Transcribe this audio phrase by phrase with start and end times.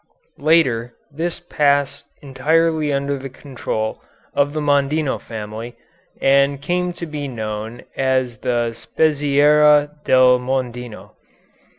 [0.39, 4.01] Later this passed entirely under the control
[4.33, 5.75] of the Mondino family,
[6.19, 11.11] and came to be known as the Spezieria del Mondino.